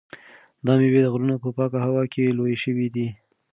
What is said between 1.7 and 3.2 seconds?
هوا کې لویې شوي دي.